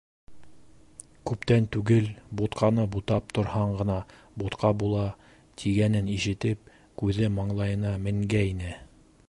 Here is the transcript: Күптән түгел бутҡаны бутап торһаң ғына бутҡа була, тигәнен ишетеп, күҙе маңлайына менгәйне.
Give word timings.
Күптән 1.31 1.67
түгел 1.75 2.07
бутҡаны 2.39 2.85
бутап 2.95 3.29
торһаң 3.39 3.75
ғына 3.81 3.97
бутҡа 4.43 4.73
була, 4.83 5.03
тигәнен 5.63 6.09
ишетеп, 6.17 6.75
күҙе 7.03 7.33
маңлайына 7.37 7.93
менгәйне. 8.07 8.77